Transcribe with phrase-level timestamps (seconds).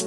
[0.00, 0.06] こ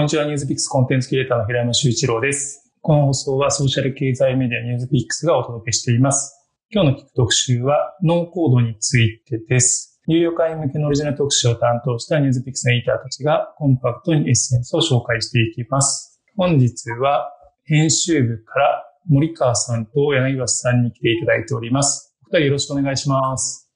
[0.00, 2.70] んにちは、ニュースピックスコンテンツクリエイターの平山修一郎です。
[2.82, 6.50] この放送はソーシャル経済メディアニュースピックスがお届けしています。
[6.70, 9.98] 今日の聞く特集はノーコードについてです。
[10.08, 16.20] 有料会員向けのオリジナル特集を担当したニュースピックスのエディターたちがコンパクトにエッセンスを紹介していきます。
[16.36, 17.32] 本日は
[17.64, 22.16] 編集部から森川さんと柳橋さんに来ていただいております。
[22.24, 23.70] お二人よろしくお願いします。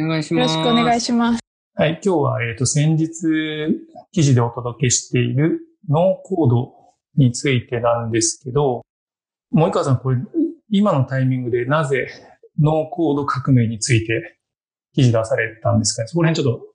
[0.00, 0.54] お願いしよろます。
[0.54, 1.40] しくお願いします。
[1.74, 3.10] はい、今日は、えっ、と、先日、
[4.12, 6.72] 記事でお届けしているノーコード
[7.16, 8.82] についてなんですけど、
[9.50, 10.16] 森川さん、これ、
[10.70, 12.08] 今のタイミングでなぜ
[12.58, 14.38] ノーコード革命について
[14.94, 16.08] 記事出されたんですかね？
[16.08, 16.66] そこら辺ちょっと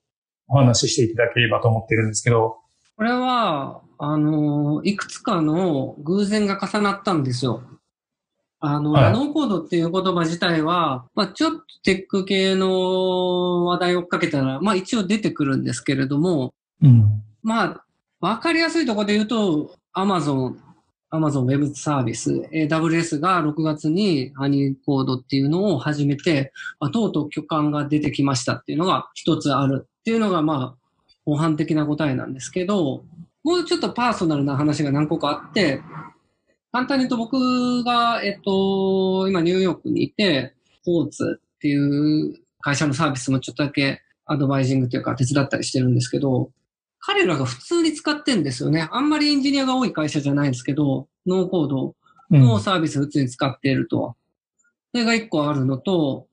[0.50, 2.58] お話ししていただければと思ってるんですけど。
[2.96, 7.64] これは、あの、いくつかの偶然が重なったんですよ。
[8.60, 17.24] あの、はいノーコードっていう言葉自体は、まあちょっとテック系の話題を追っかけたら、まあ一応出てくるんですけれども、うん。
[17.44, 17.86] まあ、
[18.20, 20.56] わかりやすいところで言うと、Amazon、
[21.12, 30.88] Amazon Web サービス、AWS が6月にハニーコードっていうのを始めて、まあ、とうとう許可が出てきましたっていうのが一つあるっていうのが、まあ、
[31.26, 33.04] 模範的な答えなんですけど、
[33.44, 35.82] もうちょっとパーソナルな話が何個かあって、
[36.78, 40.54] 簡単に言うと僕が、えっと、今ニューヨークにいて、
[40.86, 46.52] ポーツっていう会社のサービスもちょっとだけアドバイジングというか手伝ったりしてるんですけど、
[47.00, 48.88] 彼らが普通に使ってんですよね。
[48.92, 51.96] あんまりエンジニアが多い会社じゃないんですけど、ノーコード
[52.30, 54.16] うんのサービス普通に使っていると。
[54.92, 56.28] それが一個あるのと、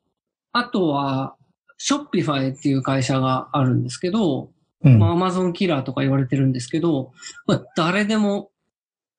[0.53, 1.37] あとは、
[1.79, 4.51] ショッピファイっていう会社があるんですけど、
[4.83, 7.13] うんまあ、アマゾンキラーとか言われてるんですけど、
[7.47, 8.51] まあ、誰でも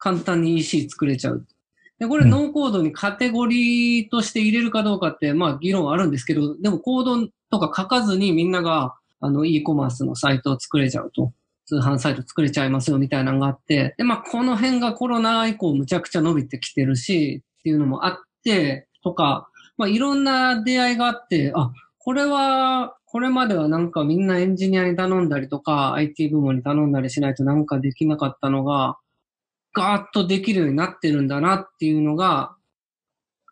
[0.05, 1.47] 簡単に EC 作れちゃう。
[1.97, 11.33] で、これうんノーコードにカテゴリーとして入れるかどうかって、まあ議論あるんですけど、でもコードとか書かずにみんなが、あの、e コマースのサイトを作れちゃうと。
[11.65, 28.97] 通販サイト作れちゃいますよみたいなのがあって、で、まあこの辺がコロナ以降むちゃくちゃ伸びてきてるし、っていうのもあって、とか、まあいろんな出会いがあって、あ、これは、これまではなんかみんなエンジニアに頼んだりとか、IT 部門に頼んだりしないとなんかできなかったのが、
[29.75, 32.55] ガーッとできるようになってるんだなっていうのが、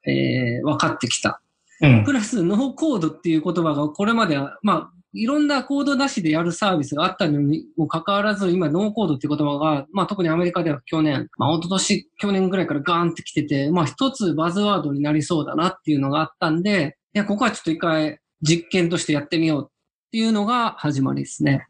[0.08, 1.42] えー、分かってきた。
[1.82, 2.04] うん。
[2.06, 19.72] プラス、ノーコードっていう言葉がこれまでは、まあ、いろんなコードなしでやるサービスがあったのにもかかわらず、今、ノーコードっていう言葉が、まあ、特にアメリカでは去年、まあ、一昨年、去年ぐらいからガーンってきてて、まあ、一つバズワードになりそうだなっていうのがあったんで、いや、ここはちょっと一回実験としてやってみようっ
[20.12, 21.68] ていうのが始まりですね。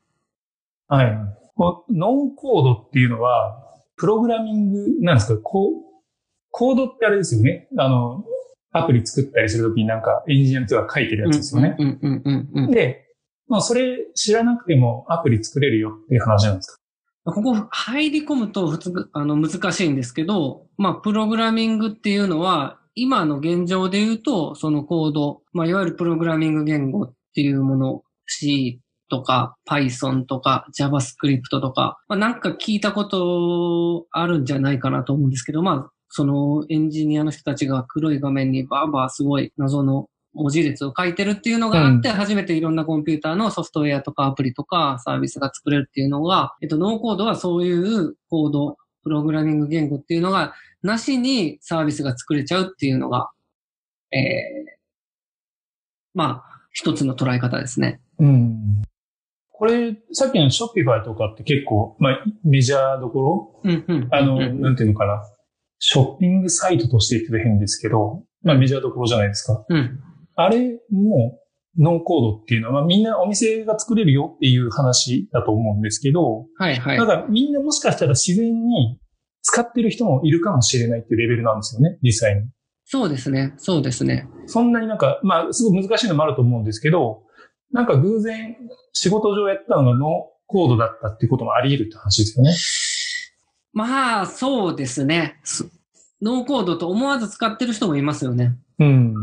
[0.88, 1.12] はい。
[1.58, 3.73] ノーコードっていうのは、
[4.04, 5.42] プログラミングなんですか？
[5.42, 5.72] こう、
[6.52, 7.70] コードってあれですよね。
[7.78, 8.26] あの、
[8.74, 11.78] アプリ作ったりするときになんかエンジニアの人が書いてるやつですよね。
[12.70, 13.06] で、
[13.48, 16.82] まあそれ知らなくてもアプリ作れるよっていう話なんです
[17.24, 17.32] か？
[17.32, 53.30] ここ入り込むと普通、あの、難しいんですけど、まあ、プログラミングっていうのは、今の現状で言うと、そのコード、まあ、いわゆるプログラミング言語っていうもの、C とか Python とか JavaScript とか、まあ、なんか聞いたことあるんじゃないかなと思うんですけど、まあ、そのエンジニアの人たちが黒い画面にバーバーすごい謎の文字列を書いてるっていうのがあって、初めていろんなコンピューターのソフトウェアとかアプリとかサービスが作れるっていうのが、えっと、ノーコードはそういうコード、プログラミング言語っていうのが、なしにサービスが作れちゃうっていうのが、
[54.12, 54.22] えー、
[56.14, 58.02] まあ、一つの捉え方ですね。
[58.20, 58.82] うん。
[59.56, 63.62] これ、さっきのショッピファイとかって結構、まあ、メジャーどころ？
[63.64, 64.08] うんうん。
[64.12, 65.22] あの、うんなんていうのかな？
[65.78, 69.64] ショッピングサイトとして言ってた変ですけど、まあメジャーどころじゃないですか。
[69.70, 70.00] うん。
[70.36, 71.40] あれも、
[71.78, 77.06] ノーコードっていうのは、まあみんなお店が作れるよっていう話だと思うんですけど、はいはいた。
[77.06, 79.00] だみんなもしかしたら自然に
[79.44, 82.42] 使ってる人もいるかもしれないっていうレベルなんですよね、実際に。
[82.86, 83.54] そうですね。
[83.58, 84.28] そうですね。
[84.46, 87.24] そんなになんか、まあすごい難しいのもあると思うんですけど、
[87.74, 88.56] なんか偶然
[88.94, 92.54] 仕事上やったのがノーコードだったっていうこともあり得るって話ですよね。
[93.74, 95.40] まあ、そうですね。
[95.44, 95.68] す
[96.22, 98.56] ノーコードと思わず使ってる人もいますよね。
[98.80, 99.14] うん。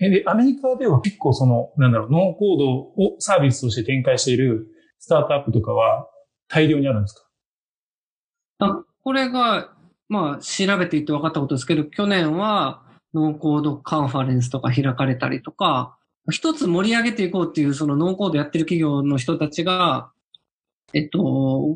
[0.00, 4.66] え、で、アメリカでは結構その、なんだろう、ノーコードをサービスとして展開している
[4.98, 6.08] スタートアップとかは
[6.48, 7.22] 大量にあるんですか？
[8.60, 9.74] あこれが、
[10.08, 12.82] まあ、調べていって分かったことですけど、去年は
[13.12, 15.97] ノーコードカンファレンスとか開かれたりとか、
[16.30, 20.10] 一つ盛り上げていこうっていう、そのノーコードやってる企業の人たちが、
[20.92, 21.18] えっと、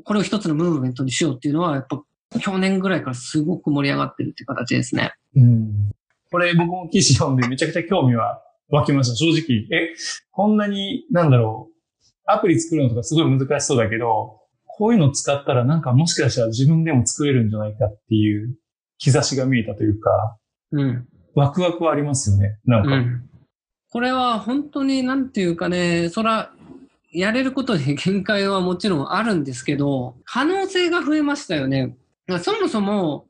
[0.04, 2.02] これを一つのムーブメントにしようっていうのは、やっぱ
[2.40, 5.12] 去年ぐらいからすごく盛り上がってるっていう形ですね。
[5.36, 5.92] うん。
[6.30, 9.16] これ僕も記事読んでめちゃくちゃ興味は湧きました。
[9.16, 9.66] 正直。
[9.70, 9.94] え、
[10.30, 11.72] こんなに、なんだろう。
[12.24, 18.56] アプリ作るのとかすごい難しそうだけど、こういうの使ったらなんかもしかしたら自分でも作れるんじゃないかっていう
[18.98, 20.38] 兆しが見えたというか、
[20.70, 21.08] うん。
[21.34, 22.58] ワクワクはありますよね。
[22.64, 22.94] なんか。
[22.94, 23.28] うん。
[23.92, 26.50] これは本当になんていうかね、そら、
[27.12, 31.94] やれることに限界はもちろんあるんですけど、可能性が増えましたよね。
[32.40, 33.26] そもそも、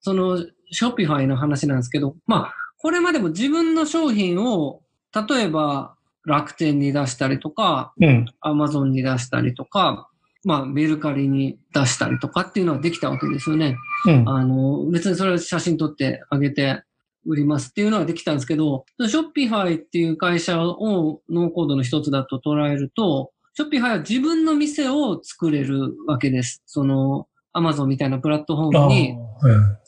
[0.00, 0.38] その、
[0.70, 4.80] Shopifyの話なんですけど、まあ、これまでも自分の商品を、
[5.28, 8.26] 例えば楽天に出したりとか、うん。
[8.40, 10.08] アマゾンに出したりとか、
[10.44, 13.76] まあ、メルカリに出したりとかっていうのはできたわけですよね。
[14.06, 14.28] うん。
[14.28, 16.84] あの、別にそれを写真撮ってあげて
[17.26, 26.62] 売りますっていうのはできたんですけど、 Shopifyっていう会社をノーコードの一つだと捉えると、 Shopifyは自分の店を作れるわけです。
[26.66, 29.16] その、アマゾンみたいなプラットフォームに、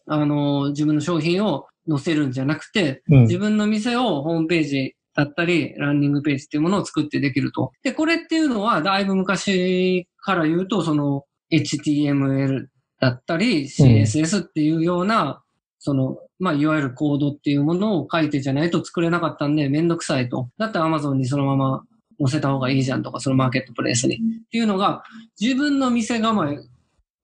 [0.06, 7.72] ああの、自分の商品を載せるんじゃなくて、うん自分の店をホームページだったり、ランニングページっていうものを作ってできると。
[7.82, 12.66] で、これっていうのは、だいぶ昔から言うと、その HTML
[13.00, 15.42] だったり、CSS っていうような、
[15.78, 20.50] その、まあ、いわゆるコードっていうものを書いてじゃないと作れなかったんで、めんどくさいと。
[20.58, 21.84] だったら Amazon にそのまま
[22.18, 24.16] 載せた方がいいじゃんとか、そのマーケットプレイスに。
[24.16, 24.18] っ
[24.50, 25.04] ていうのが、
[25.40, 26.58] 自分の店構え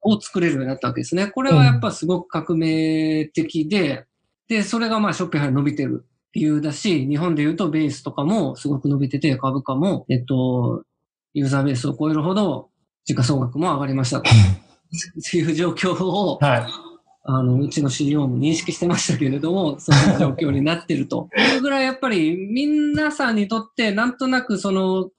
[0.03, 1.27] を作れるようになったわけですね。
[1.27, 4.06] これはやっぱすごく革命的で、
[4.49, 10.85] で、それがまあショッピファイ伸びてる理由だし、日本で言うとベースとかもすごく伸びてて、株価も、えっと、
[11.33, 12.69] ユーザーベースを超えるほど、
[13.05, 14.31] 時価総額も上がりましたと。
[14.31, 16.84] っていう状況を、はい。
[17.26, 21.29] あの、うちの CEO も認識してましたけれども、 そういう状況になってると。
[21.35, 25.11] それぐらいやっぱり皆さんにとってなんとなくその、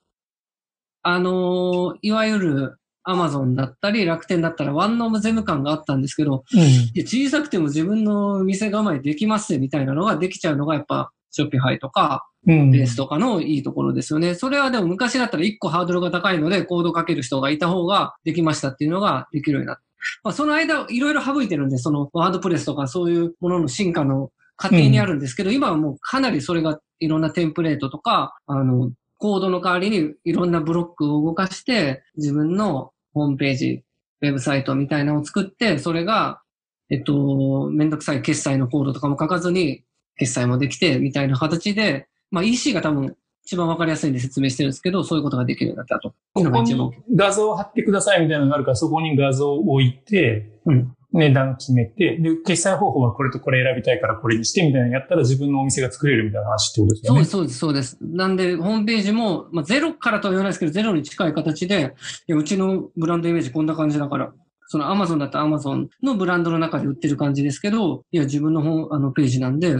[1.02, 7.02] あの、いわゆる Amazon だったり楽天だったらワンノーム税務官があったんですけど、うん。
[7.02, 12.72] 小さくても自分の店構えできますねみたいなのができちゃうのがやっぱショッピファイとかうん。
[12.72, 14.36] ベースとかのいいところですよね。
[14.36, 19.85] それはでも昔だったら1個ハードルが高いのでコードかける人がいた方ができましたっていうのができるようになった。
[20.24, 33.84] まあ、その間いろいろ省いてるんで、そのワードプレスとかそういうものの進化の過程にあるんですけど、今はもうかなりそれがいろんなテンプレートとか、あの、コードの代わりにいろんなブロックを動かして自分のホームページ、
[34.22, 36.42] ウェブサイトみたいなのを作って、それが、
[36.90, 39.84] えっと、めんどくさい決済のコードとかも書かずに
[40.18, 46.15] 決済もできてみたいな形で、まあ EC が多分一番わかりやすいんで説明してるんですけど、そういうことができるようになったと。
[46.33, 46.75] ここに。
[47.15, 50.95] 画像を貼ってくださいみたいなのがあるから、そこに画像を置いて、うん。
[51.13, 57.24] 値段決めて、で、決済方法はこれとこれ選びたいからこれにしてみたいなのやったら自分のお店が作れるみたいな話ってことですよね。
[57.25, 58.15] そうです、そうです、そうです。
[58.18, 61.94] なんで、ホームページも、まあ、ゼロからとは言わないですけど、ゼロに近い形で、
[62.27, 64.33] いや、うちのブランドイメージこんな感じだから、
[64.68, 69.77] そのアマゾンだったらアマゾンのブランドの中で売ってる感じですけど、いや、自分の本あのページなんで、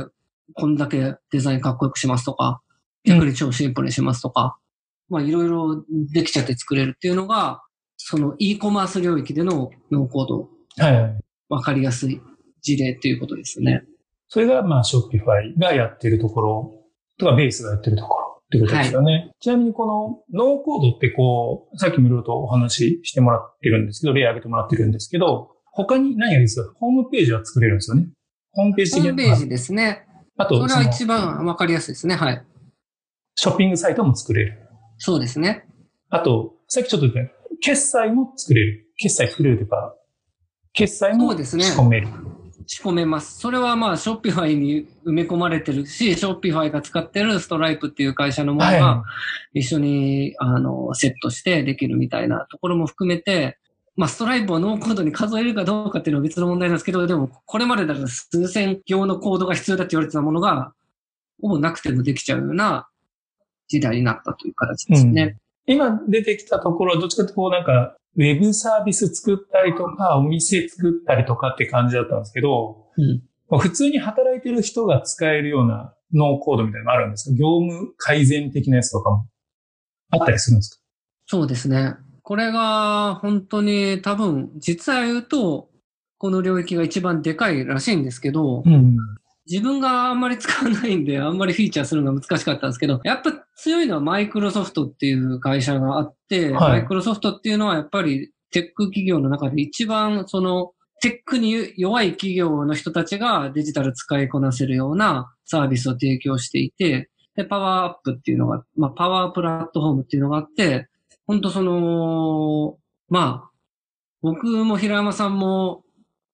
[0.54, 2.62] こんだけデザインかっこよくしますとか、
[3.06, 4.58] 逆に超シンプルにしますとか、
[5.10, 7.62] まあ、いろいろできちゃって作れるっていうのが、
[7.98, 11.20] その e コマース領域でのノーコード、はいはい。
[11.50, 12.22] わかりやすい
[12.62, 13.84] 事例っていうことですね。
[14.28, 16.84] それが、まあ、ショッピファイがやってるところ
[17.20, 19.32] とか、ベースがやってるところってことですよね。
[19.40, 19.86] ちなみにこ
[20.34, 28.08] のノーコードってこう、さっきもいろいろとお話ししてもらってるんですけど、例挙げてもらってるんですけど、他に何がいいですかホームページは作れるんですよね。
[28.52, 30.06] ホームページホ的なームページですね。
[30.38, 32.16] あと、それは一番わかりやすいですね。
[32.16, 32.44] はい。
[33.36, 34.60] ショッピングサイトも作れる。
[34.98, 35.66] そうですね。
[36.10, 38.88] あと、さっきちょっと言った決済も作れる。
[38.98, 39.96] 決済作れるというか、
[40.74, 42.08] 決済もそうですね仕込める。
[42.68, 43.40] 仕込めます。
[43.40, 49.04] それはまあ、 Shopifyに埋め込まれてるし、 Shopifyが使ってるストライプっていう会社のものはが
[49.54, 53.58] 一緒に、あの、セットしてできるみたいなところも含めて、
[53.96, 60.74] まあ、ストライプをノーコードに数えるかどうかっていうのは別の問題なんですけど、でも、これまでだと数千行のコードが必要だって言われてたものが、
[61.42, 62.88] ほぼなくてもできちゃうような
[63.68, 65.38] 時代になったという形ですね。
[65.68, 73.60] 今出てきたところはどっちかってこうなんか、ウェブサービス作ったりとか、お店作ったりとかって感じだったんですけど、うん。
[73.60, 79.28] 普通に働いてる人が使えるようなノーコードみたいなのがあるんですか業務改善的なやつとかも
[80.12, 80.82] あったりするんです
[81.28, 81.96] そうですね。
[82.22, 85.70] これが本当に多分、実は言うと、
[86.18, 88.98] この領域が一番でかいらしいんですけど、かうん。
[89.50, 96.72] 自分があんまり使わないんで、あんまりフィーチャーするのが難しかったんですけど、やっぱ強いのはマイクロソフトっていう会社があって、はい。
[96.72, 100.72] マイクロソフトっていうのはやっぱりテック企業の中で一番その
[101.02, 110.88] テックに弱い企業の人たちがデジタル使いこなせるようなサービスを提供していて、で、パワーアップっていうのが、まあ、パワープラットフォームっていうのがあって、
[111.28, 112.78] 本当その、
[113.10, 113.52] まあ、
[114.22, 115.84] 僕も平山さんも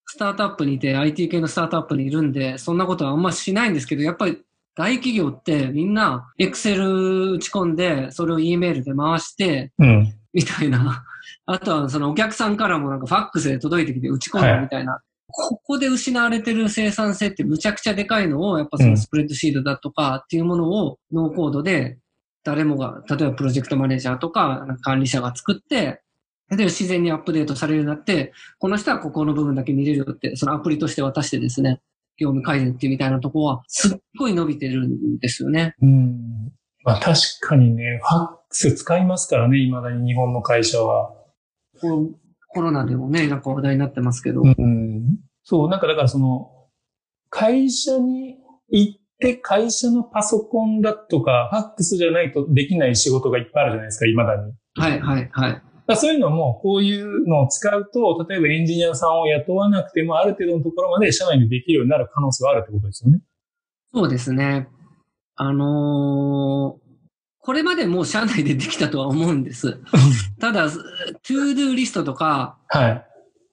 [0.06, 4.44] スタートアップにいて、IT 系のスタートアップにいるんで、そんなことはあんましないんですけど、やっぱり
[4.76, 11.04] 大企業ってみんな、エクセル打ち込んで、それを E メールで回して、うん、みたいな。
[11.46, 14.94] あとはそのお客さんからもなんかファックスで届いてきて打ち込んだみたいな。
[14.94, 21.98] はい、ここで失われてる生産性ってむちゃくちゃでかいのを、やっぱそのスプレッドシートだとかっていうものをノーコードで
[22.44, 26.02] 誰もが、例えばプロジェクトマネージャーとか管理者が作って、
[26.52, 31.82] 例えば自然にアップデートされるようになって、この人はここの部分だけ見れるよって、そのアプリとして渡してですね、
[32.18, 35.76] 業務改善っていうみたいなとこは、すっごい伸びてるんですよね。
[35.82, 36.52] うん。
[36.84, 41.14] まあ確かにね、ファックス使いますからね、未だに日本の会社は。
[42.54, 44.42] コロナでもね、なんか話題になってますけど。
[44.42, 45.20] うん。
[45.44, 46.50] そう、なんかだからその、
[47.30, 48.36] 会社に
[48.70, 54.54] 行って会社のパソコンだとか、ファックスじゃないとできない仕事がいっぱいあるじゃないですか、未だに。
[54.76, 55.62] はいはいはい。
[55.96, 63.22] そういうのも、こういうのを使うと、例えばエンジニアさんを雇わなくても、ある程度のところまで社内でできるようになる可能性はあるってことですよね。
[63.94, 64.68] そうですね。
[65.36, 66.82] あのー、
[67.44, 69.80] これまでもう社内でできたとは思うんです。
[70.40, 73.06] ただ、 ToDoリストとか、はい、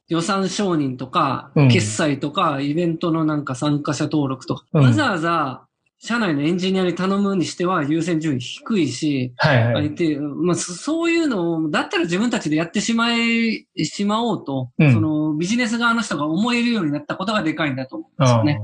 [0.08, 5.67] 予算承認とか、うん、決済とか、イベントのなんか参加者登録とか、うん、わざわざ
[6.00, 10.16] 社内のエンジニアに頼むにしては優先順位低いし、はいはい。
[10.16, 18.60] まあ、そういうのを、だったら自分たちでやってしまえ、しまおうと、うん、そのビジネス側の人が思えるようになったことがでかいんだと思うんですよね。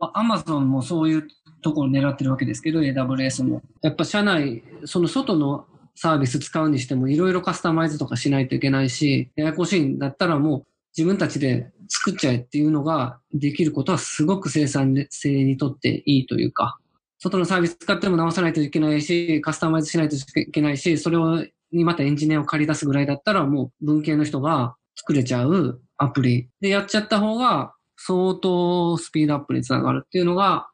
[0.00, 1.28] アマゾンもそういう
[1.62, 3.62] ところを狙ってるわけですけど、AWS も。
[3.82, 16.78] やっぱ社内、その外のサービス使うにしてもいろいろカスタマイズとかしないといけないし、ややこしいんだったらもう自分たちで作っちゃえっていうのができることはすごく生産性にとっていいというか、
[17.18, 30.68] 外のサービス使っても直さないといけないし、カスタマイズしないといけないし、それをにまたエンジニアを借り出すぐらいだったらもう文系の人が作れちゃうアプリでやっちゃった方が相当スピードアップにつながるっていうのが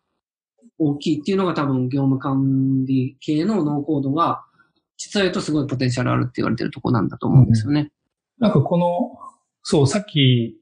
[0.78, 4.42] 大きいっていうのが多分業務管理系のノーコードが
[4.96, 7.92] 実は言うとすごいポテンシャルあるって言われてるとこなんだと思うんですよね。
[8.40, 9.16] うん、なんかこの、
[9.70, 10.56] そう、さっき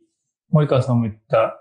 [0.50, 1.56] 森川さんも言った、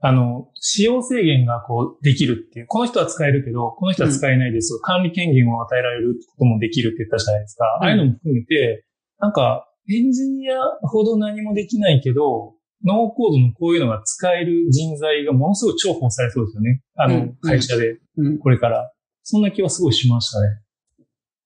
[0.00, 7.64] あの、使用制限がこうできるっていう、この人は使えるけど、この人は使えないです、うん、管理権限を与えられることもできるって言ったじゃないですか。
[7.82, 8.86] うん、ああいうのも含めて、
[9.18, 10.56] なんか、エンジニア
[10.88, 16.80] ほど何もできないけど、ノーコードのこういうのが使える人材がものすごい重宝されそうですよね。
[16.94, 17.98] あの、会社で、
[18.40, 18.90] これから。
[19.22, 20.48] そんな気はすごいしましたね。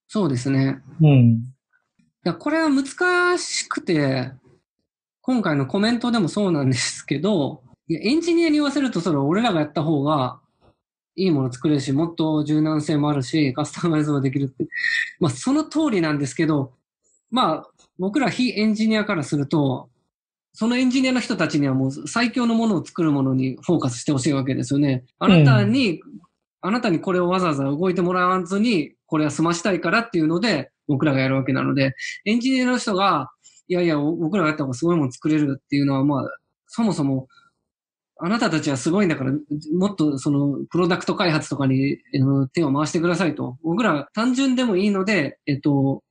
[0.06, 0.80] そうですね。
[1.00, 1.08] うん。
[1.08, 1.42] い
[2.22, 4.30] や、これは難しくて、
[5.30, 10.40] 今回のコメントでもそうなんですけど、いやエンジニアに言わせると、それ俺らがやった方が
[11.14, 14.66] いいもの作れるし、もっと柔軟性もあるし、カスタマイズもできるって。
[15.20, 16.72] まあ、その通りなんですけど、
[17.30, 19.88] まあ、僕ら非エンジニアからすると、
[20.52, 25.04] そのエンジニアの人たちにはもう最強のものを作るものにフォーカスしてほしいわけですよね。
[25.20, 26.20] あなたに、うん、
[26.60, 31.94] あなたにこれをわざわざ動いてもらわずに、これは済ましたいからっていうので、僕らがやるわけなので、
[32.24, 33.30] エンジニアの人が、
[33.70, 36.24] いやいや、僕らがやった方がすごいもの作れるっていうのは、まあ、
[36.66, 37.28] そもそも、
[38.18, 39.30] あなたたちはすごいんだから、
[39.72, 41.98] もっとその、プロダクト開発とかにえ
[42.52, 43.58] 手を回してくださいと。
[43.62, 46.02] 僕ら単純でもいいので、えっと、こ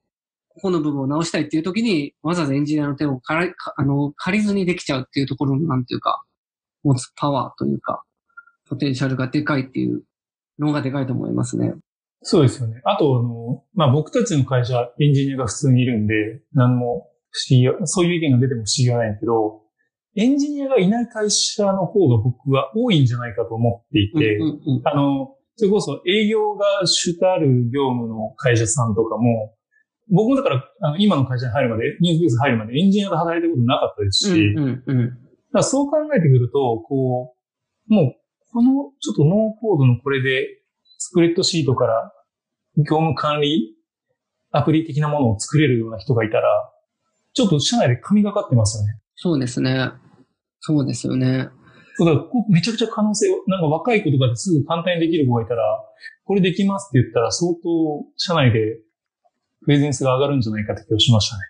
[0.62, 6.24] この部分を直したいっていう時に、わざわざエンジニアの手を借りあの借りずにできちゃうっていうところの、なんていうか、
[6.84, 8.04] 持つパワーというか、
[8.70, 10.04] ポテンシャルがでかいっていう
[10.60, 11.74] のがでかいと思いますね。
[12.22, 12.82] そうですよね。
[12.86, 19.62] あと、あの、まあ、僕たちの会社、エンジニアが普通にいるんで、何も不思議は、そういう意見が出ても不思議はないんだけど、
[20.16, 24.40] エンジニアがいない会社の方が僕は多いんじゃないかと思っていて、
[24.86, 29.56] あの、それこそ営業が主たる業務の会社さんとかも、
[30.12, 35.18] 僕もだから、あの今の会社に入るまで、ニュースビース入るまでエンジニアが働いたことなかったですし、うんうんうん、
[35.54, 37.36] だそう考えてくると、こ
[37.90, 38.16] う、もう、
[38.52, 40.48] このちょっとノーコードのこれで、
[40.98, 42.12] スプレッドシートから
[42.78, 43.76] 業務管理
[44.52, 46.50] アプリ的なものを作れるような人がいたら、
[47.40, 49.00] ちょっと社内で神がかってますよね。
[49.16, 49.92] そうですね。
[50.60, 51.48] そうですよね。
[51.96, 55.64] そうだめちゃくちゃ可能性なんか若い子とかですぐ簡単にできる子がいたら、
[56.26, 57.60] これできますって言ったら相当
[58.18, 58.80] 社内で
[59.64, 61.44] プレゼンスが上がるんじゃないかって気がしましたね。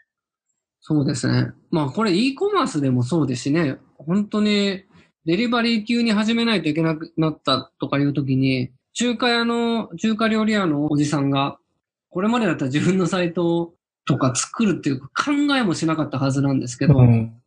[0.79, 1.53] そうですね。
[1.71, 4.83] まあこれ e コマースでもそうですしね、本当に
[5.25, 11.57] デリバリー級に始めないといけなくなったとかいう時に、中華屋の、中華料理屋のおじさんが、
[12.11, 13.73] これまでだったら自分のサイト
[14.09, 17.39] とか作るっていう考えもしなかったはずなんですけど、うん、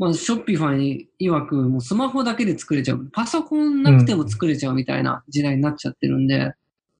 [0.00, 3.08] まあ、ショッピファイ曰く、もうスマホだけで作れちゃう。
[3.12, 6.54] パソコンなくても作れちゃうみたいな時代になっちゃってるんで、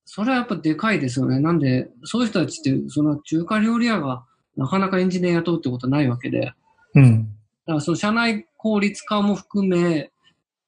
[0.05, 1.41] それはやっぱでかいですよね。
[1.41, 4.25] なんで、そういう人たちって、その中華料理屋が
[4.57, 6.53] なかなかエンジニア雇うってことないわけで。
[6.95, 7.25] うん。
[7.67, 10.13] だからその社内効率化も含め、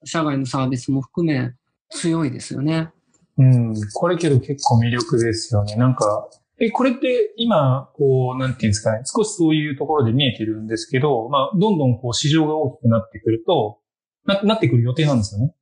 [0.03, 1.53] 社外のサービスも含め、
[1.91, 2.91] 強いですよね。
[3.39, 3.75] うん。
[3.95, 5.77] これけど結構魅力ですよね。
[5.77, 6.29] なんか、
[6.61, 13.79] え、これって今、こう、なんていうんですかね、少しそういうところで見えてるんですけど、まあ、どんどんこう市場が大きくなってくると、
[14.27, 15.55] な、なってくる予定なんですよね。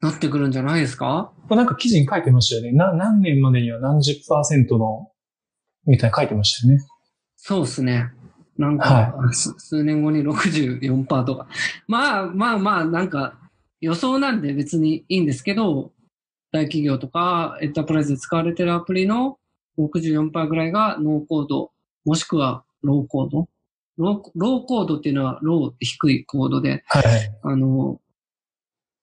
[0.00, 1.32] なってくるんじゃないですか？
[1.48, 2.76] これなんか記事に書いてましたよね。
[2.76, 5.10] な、何年までには何十パーセントの、
[5.86, 6.80] みたいな書いてましたよね。
[7.36, 8.10] そうですね。
[8.56, 11.48] なんか、す数年後に64%とか。
[11.86, 13.38] まあまあまあ、なんか
[13.80, 15.92] 予想なんで別にいいんですけど、
[16.52, 19.38] 大企業とかエンタープライズで使われてるアプリの
[19.78, 21.70] 64%ぐらいがノーコード、
[22.04, 23.48] もしくはローコード。
[23.96, 27.38] ローローコードっていうのはローって低いコードで、はいはい。
[27.42, 28.00] あの、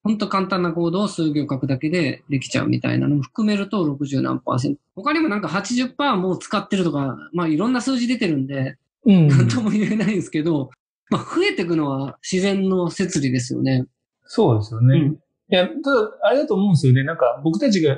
[0.04, 4.82] ほんと簡単なコードを数行書くだけでできちゃうみたいなのも含めると60何パーセント。
[4.96, 9.28] 他にもなんか80%もう使ってるとか、まあいろんな数字出てるんで、うん。
[9.28, 10.70] なんとも言えないんですけど、
[11.10, 13.86] まあ増えていくのは自然の摂理ですよね。
[14.26, 15.00] そうですよね。
[15.00, 15.12] うん。
[15.14, 15.18] い
[15.50, 15.78] や、ただ、
[16.24, 17.04] あれだと思うんですよね。
[17.04, 17.98] なんか、僕たちが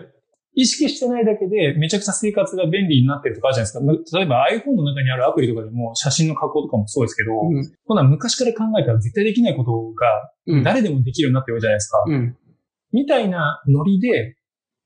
[0.56, 4.20] 意識してないだけで、めちゃくちゃ生活が便利になってるとかあるじゃないですか。
[4.20, 7.72] 例えば iPhone の中にあるアプリとかでも、写真の加工とかもそうですけど、うん。
[7.86, 10.64] こんなん昔から考えたら絶対できないことが、うん。
[10.64, 12.04] 誰でもできるようになってるじゃないですか。
[12.08, 12.38] うん。
[12.92, 14.38] みたいなノリで、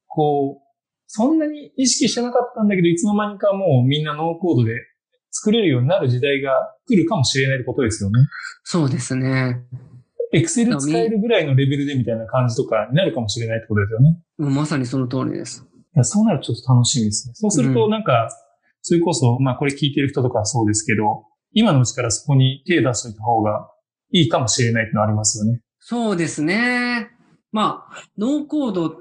[0.07, 0.67] こう、
[1.07, 4.73] そんなに意識してなかったんだけど、いつの間にかもうみんなノーコードで
[5.31, 6.51] 作れるようになる時代が
[6.87, 8.19] 来るかもしれないってことですよね。
[8.63, 9.63] そうですね。
[10.33, 14.19] エクセル使えるぐらいのレベルでみたいな感じとかになるかもしれないってことですよね。
[14.37, 15.65] もうまさにその通りです。
[15.95, 17.33] いやそうなるとちょっと楽しみですね。
[17.35, 18.29] そうすると、うんなんか、
[18.81, 23.69] それこそ、まあこれ聞いてる人とかはそうですけど、今のうちからそこに手出しといた方が
[24.11, 25.61] いいかもしれないってのはありますよね。
[25.79, 27.09] そうですね。
[27.51, 28.95] まあ、ノーコード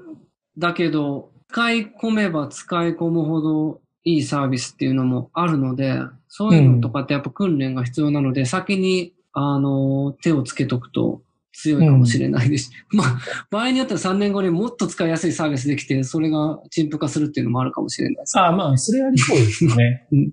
[0.57, 11.21] だけど、使い込めば使い込むほどいいサービスっていうのもあるので、そういうのとかってやっぱ訓練が必要なので、先に、あの、手をつけとくと
[11.53, 12.71] 強いかもしれないです。
[12.89, 13.17] まあ、
[13.51, 18.39] 場合によっては3年後にもっと使いやすいサービスできて、それが陳腐化するっていうのもあるかもしれないです。
[18.39, 20.07] ああ、まあ、それありそうですよね。
[20.11, 20.31] うん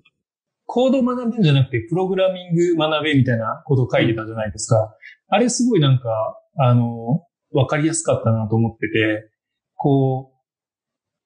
[0.67, 4.97] コードを学ぶんじゃなくて、プログラミング学べみたいなことを書いてたじゃないですか。
[5.27, 6.09] あれすごいなんか、
[6.57, 9.29] あの、わかりやすかったなと思ってて、
[9.75, 10.33] こ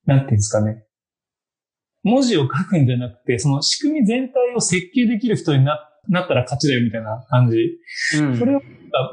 [0.06, 0.84] う、なんていうんですかね。
[2.04, 7.58] 文字を書くんじゃなくて、その仕組み全体を設計できる人にななったら勝ちだよみたいな感じ。
[8.20, 8.38] うん。
[8.38, 8.62] それは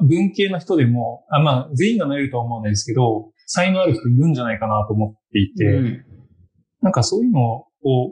[0.03, 6.03] 文系の人でも、あまあ、全員がなれるとは思うんですけど、才能ある人いるんじゃないかなと思っていて、うん
[6.83, 7.66] なんかそういうのを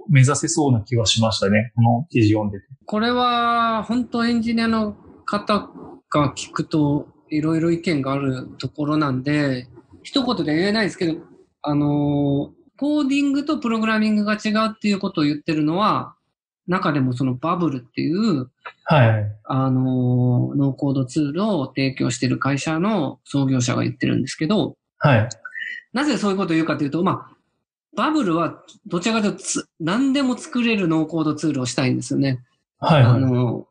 [0.09, 1.71] 目指せそうな気はしましたね。
[1.77, 2.67] この記事読んでて。
[2.87, 5.69] これは、本当エンジニアの方
[6.11, 9.69] が聞くと、いろいろ意見があるところなんで、
[10.03, 11.21] 一言では言えないですけど、
[11.63, 16.14] あのーコーディングとプログラミングが違うっていうことを言ってるのは、
[16.67, 18.51] 中でもそのバブルっていう、
[18.85, 19.27] はい。
[19.45, 25.29] あのーノーコードツールを提供している会社の創業者が言ってるんですけど、はい。
[25.93, 27.37] なぜそういうことを言うかというと、まあ、
[27.97, 32.41] バブルはどちらかというとつ何でも作れるノーコードツールをしたいんですよね。
[32.79, 33.03] はい。
[33.03, 33.21] あはい。
[33.21, 33.67] の、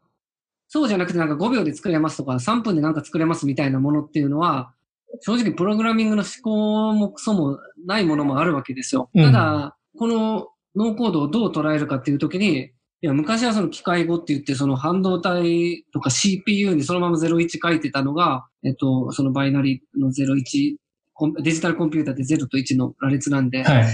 [0.68, 4.74] そうじゃなくてなんか5秒で作れますとか3分でなんか作れますみたいなものっていうのは、
[5.22, 9.10] 正直プログラミングの思考もクソもないものもあるわけですよ。
[9.14, 12.72] うんただ、このノーコードをどう捉えるかっていうときに、
[13.04, 20.78] いや、昔はその機械語って言って、その半導体とか CPU にそのまま01書いてたのが、えっと、そのバイナリーの01、
[21.14, 23.88] コンデジタルコンピューターって0と1の羅列なんで、はい。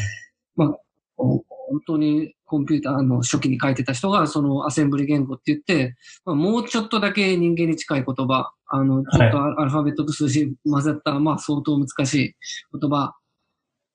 [1.15, 1.43] 本
[1.87, 12.35] 当にコンピューターの初期に書いてた人が、そのアセンブリ言語って言って、まあ、もうちょっとだけ人間に近い言葉、あの、ちょっとアルファベットと数字混ざった、まあ相当難しい
[12.79, 13.19] 言葉っ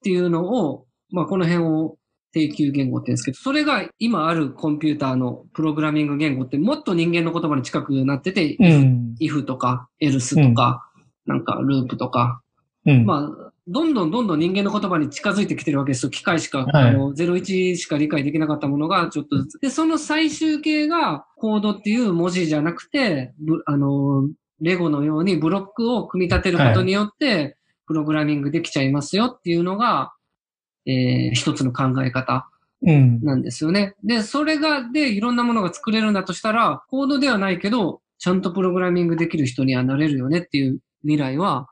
[0.03, 1.99] ていうのを、まあこの辺を
[2.35, 9.15] 定級言語って言うんですけど、それが今あるコンピューターのプログラミング言語ってもっと人間の言葉に近くなってて、うん。
[9.21, 10.91] if とか else とか、
[11.27, 12.43] なんかループとか、
[12.85, 13.07] うん。
[13.07, 16.11] まあ、どんどんどんどん人間の言葉に近づいてきてるわけですよ。
[16.11, 19.61] 機械しか、はいあの、01しか理解できなかったものがちょっとずつ。
[19.61, 24.29] で、その最終形がコードっていう文字じゃなくて、ぶあの、
[24.61, 30.13] レゴのようにブロックを組み立てることによって、プログラミングできちゃいますよっていうのが、
[30.87, 32.49] えー一つの考え方
[32.83, 33.21] うん。
[33.23, 33.95] なんですよね。
[34.05, 41.69] で、それが、で、いろんなものが作れるんだとしたら、コードではないけど、ちゃんとプログラミングできる人にはなれるよねっていう未来は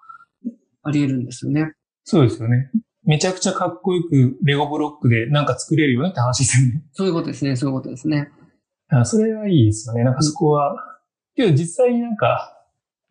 [0.82, 1.74] あり得るんですよね。
[2.04, 2.70] そうですよね。
[3.04, 6.82] めちゃくちゃかっこよくレゴブロックでなんか作れるよねって話ですよね。
[6.92, 8.30] そういうことですね、そういうことですね。
[8.88, 10.04] あそれはいいですよね。
[10.04, 10.76] なんかそこは。
[11.34, 12.54] けど実際になんか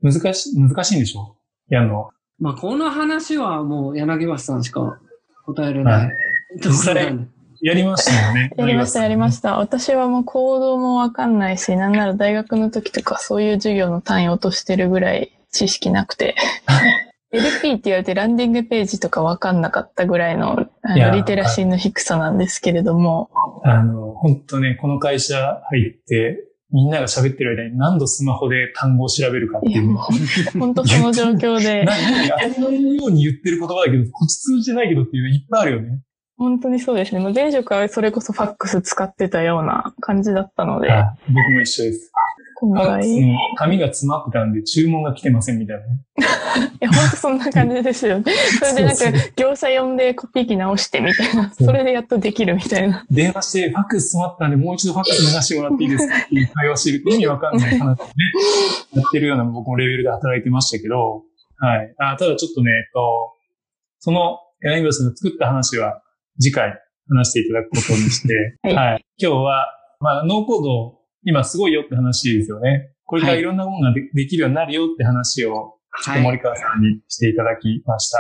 [0.02, 1.36] 難し、難しいんでしょ？
[1.70, 2.10] やるの。
[2.40, 5.00] まあ、この話はもう柳橋さんしか
[5.54, 6.18] 答えれない、はい
[6.62, 7.32] ところなんで。
[7.62, 8.52] やりましたよね。
[8.58, 9.58] やりました、やりました。
[9.58, 16.36] 私はもうコードもわかんないし、なんなら大学の時とかそういう授業の単位落としてるぐらい知識なくて。
[17.34, 23.30] LP って言われてランディングページとかわかんなかったぐらいのあのリテラシーの低さなんですけれども。
[23.64, 29.96] あの、本当ね、この会社入って、みんなが喋ってる間に何度スマホで単語を調べるかっていう。
[30.58, 36.02] 本当その状況で当たり前のように言ってる言葉だけど、こっち通じてないけどっていうのいっぱいあるよね。
[36.38, 37.20] 本当にそうですね。
[37.22, 42.12] もう前職はそれこそファックス使ってたような感じだったので、あ僕も一緒です。
[42.62, 43.16] 今ファックス回。
[43.18, 46.00] いの紙が詰まってたんで注文が来てませんみたいなね。
[46.82, 48.34] や、本当そんな感じですよね。
[48.60, 51.54] それでなんか、業者呼んでコピー機直してみたいな。
[51.54, 53.06] それでやっとできるみたいな。
[53.10, 57.96] 電話して、ファックス詰まったんで、もう一度ファックス流してもらっていいですかっていう会話してる意味わかんない話をね、
[58.96, 61.24] やってるような僕もレベルで働いてましたけど、
[61.58, 61.94] はい。
[62.00, 63.34] あただちょっとね、えっと、
[64.00, 66.02] その柳村さんが作った話は
[66.40, 66.74] 次回
[67.08, 69.68] 話していただくことにして、はい今日は、
[70.00, 72.94] まあ、ノーコード、今すごいよって話ですよね。
[73.06, 78.18] これからいろんなものがで,、できるようになるよって話を、ちょっと森川さんにしていただきました。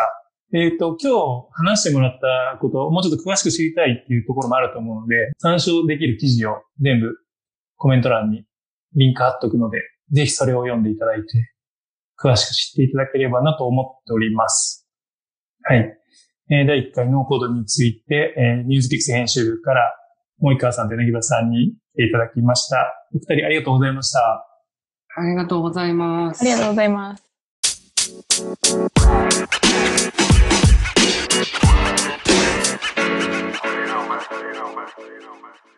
[0.53, 7.15] えっ、と、今日話してもらったことをもうちょっと詳しく知りたいっていうところもあると思うので、参照できる記事を全部
[7.77, 8.43] コメント欄に
[8.95, 9.79] リンク貼っとくので、
[10.11, 11.27] ぜひそれを読んでいただいて、
[12.21, 14.87] 詳しく知っていただければなと思っております。
[15.63, 15.97] はい。
[16.49, 19.95] えー第1回ノーコードについて、えーニュースピックス編集部から
[20.39, 23.07] 森川さんと柳葉さんにていただきました。
[23.13, 24.47] お二人ありがとうございました。
[25.15, 26.41] ありがとうございます。
[26.41, 27.23] ありがとうございます。
[35.41, 35.70] ます